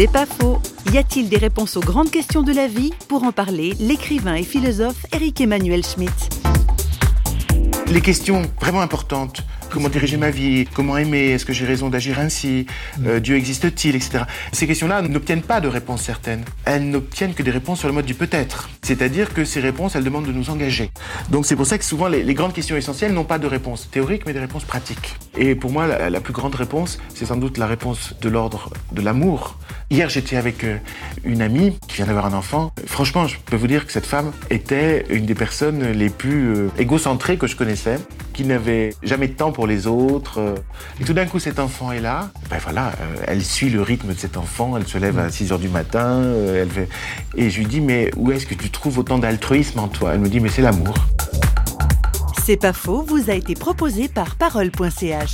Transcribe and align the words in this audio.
C'est 0.00 0.06
pas 0.06 0.26
faux. 0.26 0.60
Y 0.92 0.98
a-t-il 0.98 1.28
des 1.28 1.38
réponses 1.38 1.76
aux 1.76 1.80
grandes 1.80 2.12
questions 2.12 2.44
de 2.44 2.52
la 2.52 2.68
vie? 2.68 2.92
Pour 3.08 3.24
en 3.24 3.32
parler, 3.32 3.74
l'écrivain 3.80 4.36
et 4.36 4.44
philosophe 4.44 5.04
Eric 5.12 5.40
Emmanuel 5.40 5.84
Schmitt. 5.84 6.12
Les 7.88 8.00
questions 8.00 8.42
vraiment 8.60 8.80
importantes 8.80 9.42
Comment 9.70 9.90
diriger 9.90 10.16
ma 10.16 10.30
vie? 10.30 10.66
Comment 10.74 10.96
aimer? 10.96 11.32
Est-ce 11.32 11.44
que 11.44 11.52
j'ai 11.52 11.66
raison 11.66 11.90
d'agir 11.90 12.18
ainsi? 12.18 12.66
Euh, 13.06 13.20
Dieu 13.20 13.36
existe-t-il? 13.36 13.96
Etc. 13.96 14.20
Ces 14.50 14.66
questions-là 14.66 15.02
n'obtiennent 15.02 15.42
pas 15.42 15.60
de 15.60 15.68
réponses 15.68 16.02
certaines. 16.02 16.42
Elles 16.64 16.88
n'obtiennent 16.88 17.34
que 17.34 17.42
des 17.42 17.50
réponses 17.50 17.80
sur 17.80 17.88
le 17.88 17.94
mode 17.94 18.06
du 18.06 18.14
peut-être. 18.14 18.70
C'est-à-dire 18.82 19.34
que 19.34 19.44
ces 19.44 19.60
réponses, 19.60 19.94
elles 19.94 20.04
demandent 20.04 20.26
de 20.26 20.32
nous 20.32 20.48
engager. 20.48 20.90
Donc 21.28 21.44
c'est 21.44 21.56
pour 21.56 21.66
ça 21.66 21.76
que 21.76 21.84
souvent 21.84 22.08
les, 22.08 22.22
les 22.22 22.34
grandes 22.34 22.54
questions 22.54 22.76
essentielles 22.76 23.12
n'ont 23.12 23.24
pas 23.24 23.38
de 23.38 23.46
réponse 23.46 23.90
théorique, 23.90 24.22
mais 24.24 24.32
des 24.32 24.40
réponses 24.40 24.64
pratiques. 24.64 25.16
Et 25.36 25.54
pour 25.54 25.70
moi, 25.70 25.86
la, 25.86 26.08
la 26.08 26.20
plus 26.20 26.32
grande 26.32 26.54
réponse, 26.54 26.98
c'est 27.14 27.26
sans 27.26 27.36
doute 27.36 27.58
la 27.58 27.66
réponse 27.66 28.14
de 28.22 28.28
l'ordre 28.30 28.70
de 28.92 29.02
l'amour. 29.02 29.58
Hier, 29.90 30.10
j'étais 30.10 30.36
avec 30.36 30.64
euh, 30.64 30.76
une 31.24 31.40
amie 31.40 31.78
qui 31.88 31.96
vient 31.96 32.04
d'avoir 32.04 32.26
un 32.26 32.34
enfant. 32.34 32.72
Franchement, 32.84 33.26
je 33.26 33.36
peux 33.46 33.56
vous 33.56 33.66
dire 33.66 33.86
que 33.86 33.92
cette 33.92 34.04
femme 34.04 34.32
était 34.50 35.06
une 35.08 35.24
des 35.24 35.34
personnes 35.34 35.82
les 35.92 36.10
plus 36.10 36.54
euh, 36.54 36.68
égocentrées 36.76 37.38
que 37.38 37.46
je 37.46 37.56
connaissais, 37.56 37.98
qui 38.34 38.44
n'avait 38.44 38.90
jamais 39.02 39.28
de 39.28 39.32
temps 39.32 39.50
pour 39.50 39.66
les 39.66 39.86
autres. 39.86 40.40
euh. 40.40 40.54
Et 41.00 41.04
tout 41.04 41.14
d'un 41.14 41.24
coup, 41.24 41.38
cet 41.38 41.58
enfant 41.58 41.90
est 41.90 42.02
là. 42.02 42.30
Ben 42.50 42.58
voilà, 42.62 42.92
elle 43.26 43.42
suit 43.42 43.70
le 43.70 43.80
rythme 43.80 44.12
de 44.12 44.18
cet 44.18 44.36
enfant. 44.36 44.76
Elle 44.76 44.86
se 44.86 44.98
lève 44.98 45.18
à 45.18 45.30
6 45.30 45.52
heures 45.52 45.58
du 45.58 45.68
matin. 45.68 46.22
elle. 46.54 46.86
Et 47.34 47.48
je 47.48 47.58
lui 47.58 47.66
dis, 47.66 47.80
mais 47.80 48.10
où 48.14 48.30
est-ce 48.30 48.44
que 48.44 48.54
tu 48.54 48.68
trouves 48.68 48.98
autant 48.98 49.16
d'altruisme 49.18 49.78
en 49.78 49.88
toi? 49.88 50.12
Elle 50.12 50.20
me 50.20 50.28
dit, 50.28 50.40
mais 50.40 50.50
c'est 50.50 50.62
l'amour. 50.62 50.94
C'est 52.44 52.58
pas 52.58 52.74
faux 52.74 53.02
vous 53.02 53.30
a 53.30 53.34
été 53.34 53.54
proposé 53.54 54.08
par 54.08 54.36
parole.ch. 54.36 55.32